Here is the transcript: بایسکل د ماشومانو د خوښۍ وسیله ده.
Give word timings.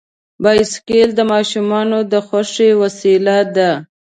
بایسکل 0.43 1.09
د 1.15 1.19
ماشومانو 1.31 1.99
د 2.11 2.13
خوښۍ 2.27 2.71
وسیله 2.81 3.37
ده. 3.55 3.71